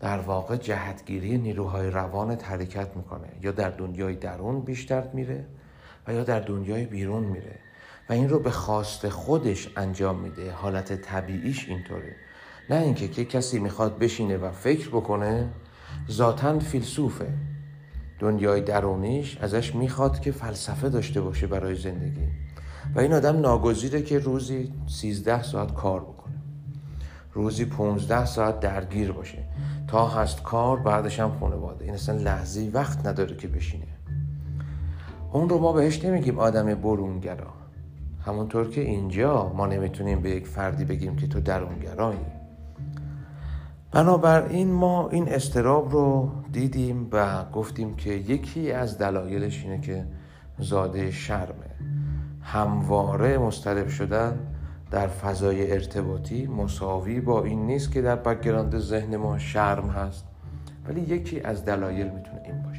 [0.00, 3.28] در واقع جهتگیری نیروهای روان حرکت می‌کنه.
[3.42, 5.44] یا در دنیای درون بیشتر میره
[6.06, 7.65] و یا در دنیای بیرون میره.
[8.08, 10.52] و این رو به خواست خودش انجام میده.
[10.52, 12.16] حالت طبیعیش اینطوره.
[12.70, 15.48] نه اینکه که کسی می‌خواد بشینه و فکر بکنه
[16.10, 17.28] ذاتا فیلسوفه.
[18.18, 22.28] دنیای درونیش ازش می‌خواد که فلسفه داشته باشه برای زندگی.
[22.94, 26.34] و این آدم ناگزیره که روزی 13 ساعت کار بکنه.
[27.32, 29.38] روزی 15 ساعت درگیر باشه.
[29.88, 31.84] تا هست کار بعدش هم خانواده.
[31.84, 33.86] این اصلا لحظی وقت نداره که بشینه.
[35.32, 37.65] اون رو ما بهش نمیگیم آدم برونگرا.
[38.26, 42.18] همونطور که اینجا ما نمی‌تونیم به یک فردی بگیم که تو درونگرایی.
[43.92, 50.06] بنابراین ما این اضطراب رو دیدیم و گفتیم که یکی از دلایلش اینه که
[50.58, 51.70] زاده شرمه.
[52.42, 54.38] همواره مضطرب شدن
[54.90, 60.24] در فضای ارتباطی مساوی با این نیست که در background ذهن ما شرم هست
[60.88, 62.75] ولی یکی از دلایل می‌تونه این باشه.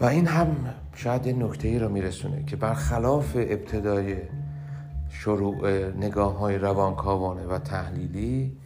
[0.00, 0.56] و این هم
[0.94, 4.16] شاید یه نکته ای رو میرسونه که برخلاف ابتدای
[5.08, 8.56] شروع نگاه های روانکاوانه و تحلیلی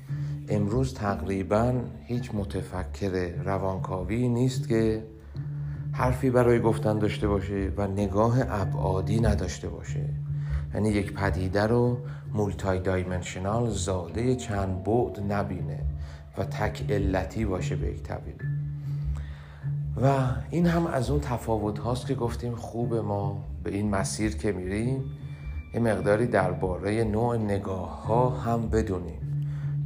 [0.48, 5.04] امروز تقریبا هیچ متفکر روانکاوی نیست که
[5.92, 10.08] حرفی برای گفتن داشته باشه و نگاه ابعادی نداشته باشه.
[10.74, 11.98] یعنی یک پدیده رو
[12.32, 15.78] مولتای دایمنشنال زاده چند بعد نبینه
[16.38, 18.57] و تک علتی باشه به یک تعبیری
[20.02, 20.18] و
[20.50, 25.04] این هم از اون تفاوت هاست که گفتیم خوب ما به این مسیر که میریم
[25.74, 29.20] یه مقداری درباره نوع نگاه ها هم بدونیم.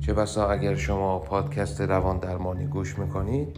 [0.00, 3.48] چه بسا اگر شما پادکست روان درمانی گوش می‌کنید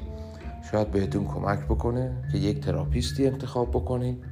[0.70, 4.24] شاید بهتون کمک بکنه که یک تراپیستی انتخاب بکنید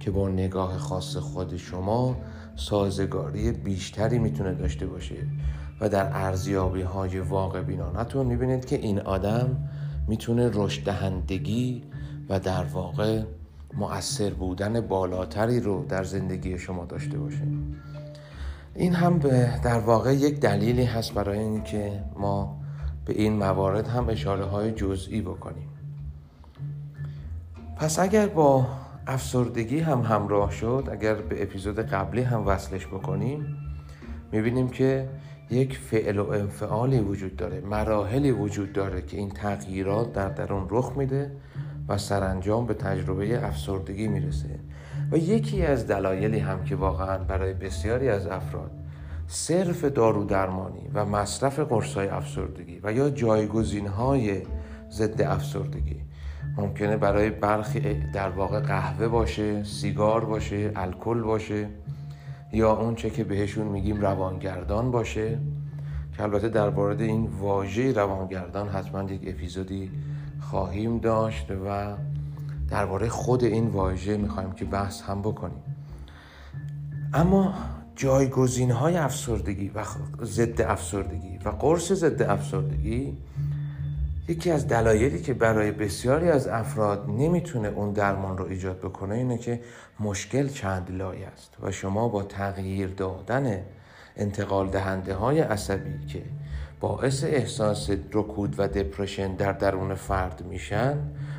[0.00, 2.16] که با نگاه خاص خود شما
[2.56, 5.16] سازگاری بیشتری می‌تونه داشته باشه.
[5.80, 9.69] و در ارزیابی های واقع بینانتون می‌بینید که این آدم
[10.10, 11.82] می‌تونه رشد دهندگی
[12.28, 13.22] و در واقع
[13.74, 17.42] مؤثر بودن بالاتری رو در زندگی شما داشته باشه.
[18.74, 22.60] این هم به در واقع یک دلیلی هست برای اینکه ما
[23.04, 25.68] به این موارد هم اشاره های جزئی بکنیم.
[27.76, 28.66] پس اگر با
[29.06, 33.56] افسردگی هم همراه شد اگر به اپیزود قبلی هم وصلش بکنیم
[34.32, 35.08] می‌بینیم که
[35.50, 40.92] یک فعل و انفعالی وجود داره مراحلی وجود داره که این تغییرات در درون رخ
[40.96, 41.30] میده
[41.88, 44.48] و سرانجام به تجربه افسردگی می‌رسه.
[45.12, 48.70] و یکی از دلایلی هم که واقعا برای بسیاری از افراد
[49.26, 54.42] صرف دارو درمانی و مصرف قرصای افسردگی و یا جایگزین های
[54.90, 55.96] ضد افسردگی
[56.56, 57.80] ممکنه برای برخی
[58.14, 61.68] در واقع قهوه باشه سیگار باشه الکل باشه
[62.52, 65.38] یا اون چه که بهشون میگیم روانگردان باشه
[66.16, 69.90] که البته در مورد این واژه روانگردان حتما یک اپیزودی
[70.40, 71.96] خواهیم داشت و
[72.70, 75.62] درباره خود این واژه می‌خوایم که بحث هم بکنیم.
[77.14, 77.54] اما
[77.96, 79.84] جایگزین های افسردگی و
[80.22, 83.16] ضد افسردگی و قرص ضد افسردگی
[84.28, 89.38] یکی از دلایلی که برای بسیاری از افراد نمی‌تونه اون درمان رو ایجاد بکنه اینه
[89.38, 89.60] که
[90.00, 93.62] مشکل چند لایه است و شما با تغییر دادن
[94.16, 96.22] انتقال دهنده های عصبی که
[96.80, 100.98] باعث احساس رکود و دپرشن در درون فرد میشن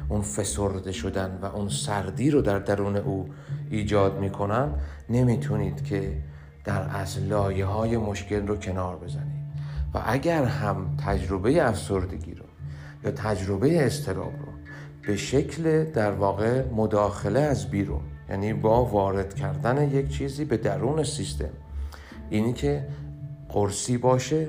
[0.09, 3.29] اون فسرده شدن و اون سردی رو در درون او
[3.69, 4.73] ایجاد می‌کنن
[5.09, 6.17] نمی‌تونید که
[6.63, 9.41] در از لایه های مشکل رو کنار بزنید.
[9.93, 12.30] و اگر هم تجربه افسردگی
[13.03, 14.51] یا تجربه استراب رو
[15.07, 21.03] به شکل در واقع مداخله از بیرون یعنی با وارد کردن یک چیزی به درون
[21.03, 21.49] سیستم.
[22.29, 22.85] اینی که
[23.49, 24.47] قرصی باشه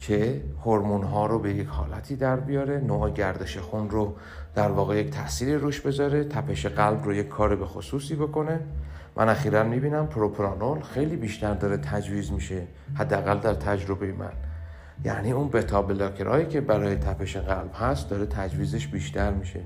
[0.00, 4.14] که هورمون ها رو به یک حالتی در بیاره نوع گردش خون رو
[4.54, 8.60] در واقع یک تأثیری روش بذاره تپش قلب رو یک کار به خصوصی بکنه.
[9.16, 12.62] من اخیرا می‌بینم پروپرانول خیلی بیشتر داره تجویز میشه
[12.94, 14.32] حداقل در تجربه من.
[15.04, 19.60] یعنی اون بتا بلاکرهایی که برای تپش قلب هست داره تجویزش بیشتر میشه.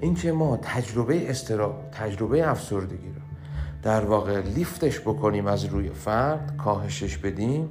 [0.00, 3.20] این که ما تجربه استراب تجربه افسردگی رو
[3.82, 7.68] در واقع لیفتش بکنیم از روی فرد کاهشش بدیم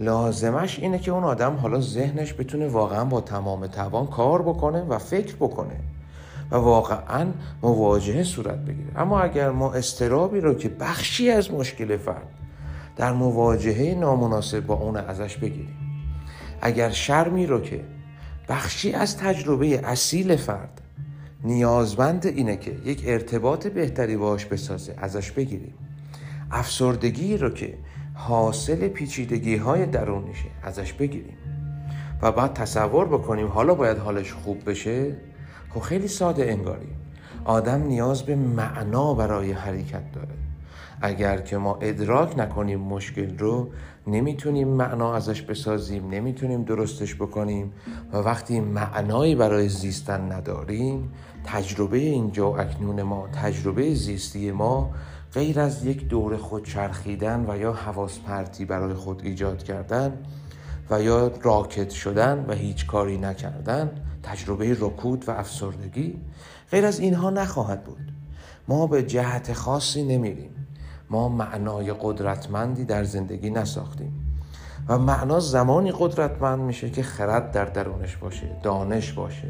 [0.00, 4.98] لازمش اینه که اون آدم حالا ذهنش بتونه واقعا با تمام توان کار بکنه و
[4.98, 5.76] فکر بکنه
[6.50, 7.26] و واقعا
[7.62, 8.90] مواجهه صورت بگیره.
[8.96, 12.28] اما اگر ما استرابی رو که بخشی از مشکل فرد
[12.96, 15.83] در مواجهه نامناسب با اون ازش بگیریم
[16.64, 17.80] اگر شرمی رو که
[18.48, 20.80] بخشی از تجربه اصیل فرد
[21.44, 25.74] نیازمند اینه که یک ارتباط بهتری باش بسازه ازش بگیریم.
[26.50, 27.74] افسردگی رو که
[28.14, 31.36] حاصل پیچیدگی های درونیشه ازش بگیریم.
[32.22, 35.16] و بعد تصور بکنیم حالا باید حالش خوب بشه؟
[35.70, 36.88] خب خیلی ساده انگاری.
[37.44, 40.34] آدم نیاز به معنا برای حرکت داره.
[41.00, 43.70] اگر که ما ادراک نکنیم مشکل رو
[44.06, 47.72] نمی‌تونیم معنا ازش بسازیم نمی‌تونیم درستش بکنیم
[48.12, 51.12] و وقتی معنایی برای زیستن نداریم
[51.44, 54.90] تجربه اینجا و اکنون ما تجربه زیستی ما
[55.34, 60.18] غیر از یک دور خود چرخیدن و یا حواس پرتی برای خود ایجاد کردن
[60.90, 63.90] و یا راکت شدن و هیچ کاری نکردن
[64.22, 66.20] تجربه رکود و افسردگی
[66.70, 68.12] غیر از اینها نخواهد بود.
[68.68, 70.63] ما به جهت خاصی نمیریم.
[71.14, 74.12] ما معنای قدرتمندی در زندگی نساختیم
[74.88, 79.48] و معنا زمانی قدرتمند میشه که خرد در درونش باشه دانش باشه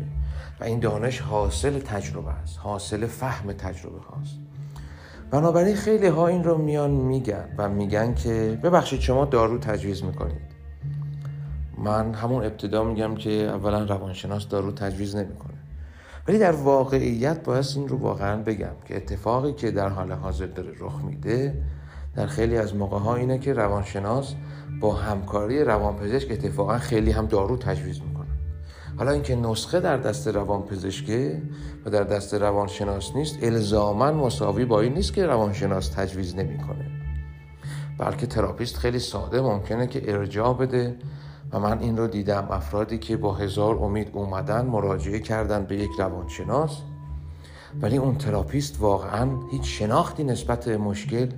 [0.61, 4.38] و این دانش حاصل تجربه است حاصل فهم تجربه هاست.
[5.31, 10.55] بنابراین خیلی ها این رو میان میگن و میگن که ببخشید شما دارو تجویز می‌کنید.
[11.79, 15.54] من همون ابتدا میگم که اولا روانشناس دارو تجویز نمی‌کنه.
[16.29, 20.73] ولی در واقعیت باید این رو واقعا بگم که اتفاقی که در حال حاضر داره
[20.79, 21.63] رخ میده
[22.17, 24.35] در خیلی از موقع ها اینه که روانشناس
[24.81, 28.27] با همکاری روانپزشک اتفاقا خیلی هم دارو تجویز می‌کنه
[28.99, 31.43] حالا اینکه نسخه در دست روانپزشکه
[31.85, 36.91] و در دست روانشناس نیست الزاما مساوی با این نیست که روانشناس تجویز نمی‌کنه.
[37.99, 40.97] بلکه تراپیست خیلی ساده ممکنه که ارجاع بده
[41.52, 42.48] و من این رو دیدم.
[42.50, 46.78] افرادی که با هزار امید اومدن مراجعه کردن به یک روانشناس.
[47.83, 51.28] ولی اون تراپیست واقعا هیچ شناختی نسبت مشکل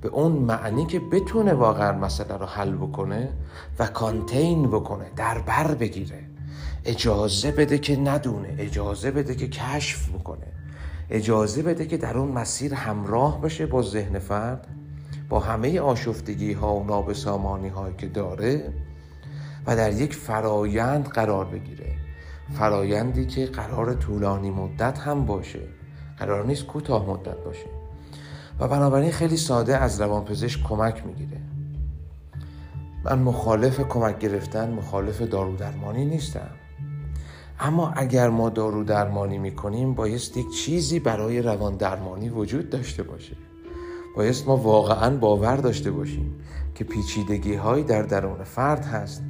[0.00, 3.28] به اون معنی که بتونه واقعا مسئله رو حل بکنه
[3.78, 6.24] و کانتین بکنه در بر بگیره.
[6.84, 10.46] اجازه بده که ندونه اجازه بده که کشف می‌کنه
[11.10, 14.66] اجازه بده که در اون مسیر همراه بشه با ذهن فرد
[15.28, 18.72] با همه آشفتگی ها و نابسامانی هایی که داره.
[19.66, 21.96] و در یک فرایند قرار بگیره.
[22.58, 25.60] فرایندی که قرار طولانی مدت هم باشه.
[26.18, 27.66] قرار نیست کوتاه مدت باشه.
[28.60, 31.40] و بنابراین خیلی ساده از روانپزشک کمک می‌گیره.
[33.04, 36.50] من مخالف کمک گرفتن مخالف دارو درمانی نیستم.
[37.60, 43.36] اما اگر ما دارو درمانی می‌کنیم بایست یک چیزی برای روان درمانی وجود داشته باشه.
[44.16, 46.34] بایست ما واقعا باور داشته باشیم
[46.74, 49.22] که پیچیدگی هایی در درون فرد هست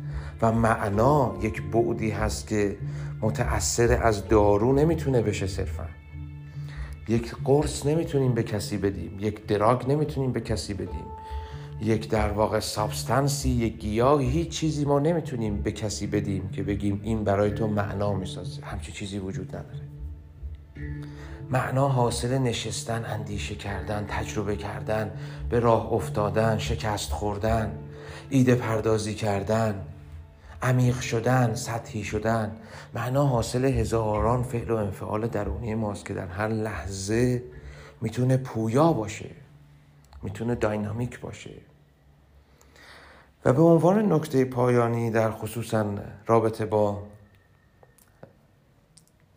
[0.43, 2.77] و معنا یک بعدی هست که
[3.21, 5.87] متأثر از دارو نمی‌تونه بشه صرفا.
[7.09, 11.07] یک قرص نمی‌تونیم به کسی بدیم یک دراگ نمی‌تونیم به کسی بدیم
[11.81, 17.01] یک در واقع سابستنسی یک گیاه هیچ چیزی ما نمی‌تونیم به کسی بدیم که بگیم
[17.03, 18.63] این برای تو معنا می‌سازه.
[18.63, 19.85] همچی چیزی وجود نداره.
[21.51, 25.11] معنا حاصل نشستن اندیشه کردن تجربه کردن
[25.51, 27.79] به راه افتادن شکست خوردن
[28.31, 29.87] ایده پردازی کردن
[30.65, 32.57] عمیق شدن سطحی شدن.
[32.95, 37.43] معنا حاصل هزاران فعل و انفعال درونی ماست که در هر لحظه
[38.01, 39.31] می‌تونه پویا باشه
[40.23, 41.55] می‌تونه داینامیک باشه.
[43.45, 45.95] و به عنوان نکته پایانی در خصوصا
[46.27, 47.03] رابطه با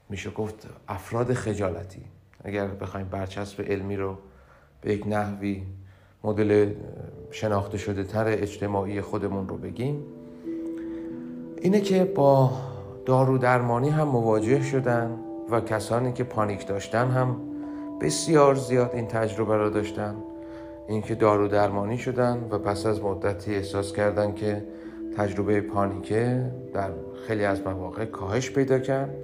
[0.09, 2.05] میشه گفت افراد خجالتی.
[2.43, 4.17] اگر بخوایم برچسب علمی رو
[4.82, 5.63] به یک نحوی
[6.23, 6.73] مدل
[7.32, 10.16] شناخته شده تر اجتماعی خودمون رو بگیم
[11.68, 12.51] اینه که با
[13.05, 17.41] دارو درمانی هم مواجه شدن و کسانی که پانیک داشتن هم
[18.01, 20.15] بسیار زیاد این تجربه را داشتن.
[20.88, 24.63] اینکه دارو درمانی شدن و پس از مدتی احساس کردن که
[25.18, 26.89] تجربه پانیکه در
[27.28, 29.15] خیلی از مواقع کاهش پیدا کرد.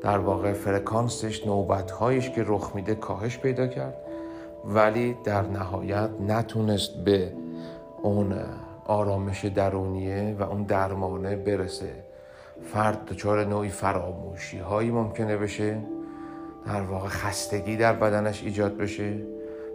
[0.00, 3.96] در واقع فرکانسش نوبتهایش که رخ میده کاهش پیدا کرد.
[4.64, 7.32] ولی در نهایت نتونست به
[8.02, 8.34] اون
[8.92, 11.92] آرامش درونیه و اون درمانه برسه.
[12.62, 15.78] فرد دچار نوعی فراموشی هایی ممکنه بشه.
[16.66, 19.14] در واقع خستگی در بدنش ایجاد بشه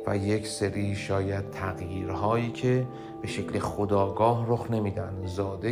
[0.07, 2.88] و یک سری شاید تغییرهایی که
[3.22, 5.13] به شکل خداگاه رخ نمیدن.
[5.26, 5.72] زاده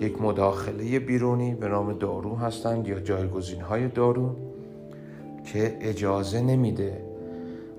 [0.00, 4.36] یک مداخله بیرونی به نام دارو هستند یا جایگزین های دارو
[5.44, 7.07] که اجازه نمیده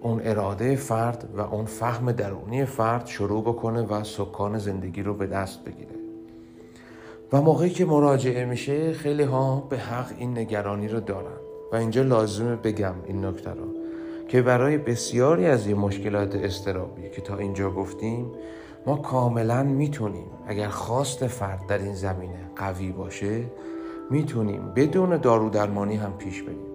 [0.01, 5.27] اون اراده فرد و اون فهم درونی فرد شروع بکنه و سکان زندگی رو به
[5.27, 5.95] دست بگیره.
[7.33, 11.37] و موقعی که مراجعه میشه خیلی ها به حق این نگرانی رو دارن.
[11.71, 13.67] و اینجا لازمه بگم این نکته رو
[14.27, 18.31] که برای بسیاری از این مشکلات استرابی که تا اینجا گفتیم
[18.85, 23.43] ما کاملا می‌تونیم اگر خواست فرد در این زمینه قوی باشه
[24.09, 26.68] می‌تونیم بدون دارو درمانی هم پیش بریم.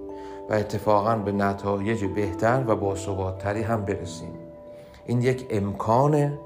[0.51, 4.33] و اتفاقا به نتایج بهتر و باثباتتری هم برسیم.
[5.07, 6.39] این یک امکانه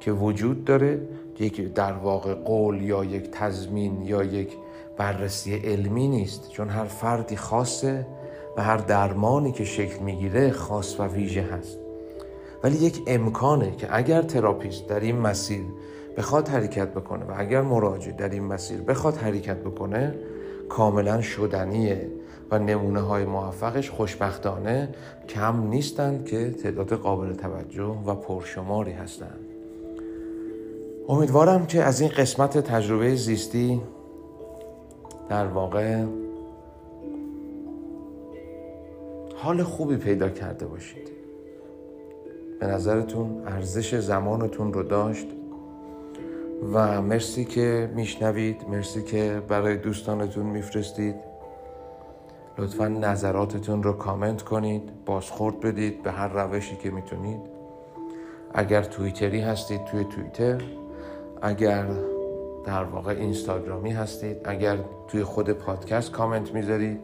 [0.00, 1.00] که وجود داره
[1.38, 4.56] یک در واقع قول یا یک تضمین یا یک
[4.96, 6.50] بررسی علمی نیست.
[6.50, 8.06] چون هر فردی خاصه
[8.56, 11.78] و هر درمانی که شکل می‌گیره خاص و ویژه هست.
[12.62, 15.64] ولی یک امکانه که اگر تراپیست در این مسیر
[16.16, 20.14] بخواد حرکت بکنه و اگر مراجع در این مسیر بخواد حرکت بکنه
[20.68, 22.10] کاملا شدنیه.
[22.52, 24.88] و نمونه های موفقش خوشبختانه
[25.28, 29.46] کم نیستند که تعداد قابل توجه و پرشماری هستند.
[31.08, 33.80] امیدوارم که از این قسمت تجربه زیستی
[35.28, 36.04] در واقع
[39.36, 41.10] حال خوبی پیدا کرده باشید.
[42.60, 45.26] به نظرتون ارزش زمانتون رو داشت
[46.72, 51.31] و مرسی که میشنوید مرسی که برای دوستانتون میفرستید.
[52.58, 57.40] لطفا نظراتتون رو کامنت کنید بازخورد بدید به هر روشی که می‌تونید.
[58.54, 60.62] اگر توییتری هستید توی توییتر
[61.42, 61.86] اگر
[62.64, 64.78] در واقع اینستاگرامی هستید اگر
[65.08, 67.00] توی خود پادکست کامنت می‌ذارید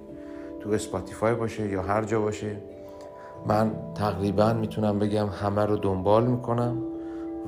[0.60, 2.56] تو اسپاتیفای باشه یا هر جا باشه.
[3.46, 6.82] من تقریبا می‌تونم بگم همه رو دنبال می‌کنم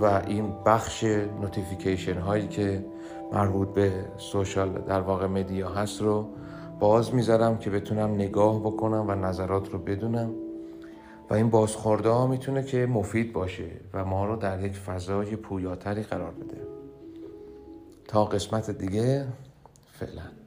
[0.00, 1.04] و این بخش
[1.40, 2.84] notification هایی که
[3.32, 6.28] مربوط به social در واقع media هست رو
[6.80, 10.30] باز می‌ذارم که بتونم نگاه بکنم و نظرات رو بدونم.
[11.30, 16.30] و این بازخوردها می‌تونه که مفید باشه و ما رو در یک فضای پویاتری قرار
[16.30, 16.56] بده.
[18.08, 19.26] تا قسمت دیگه
[19.92, 20.39] فعلا.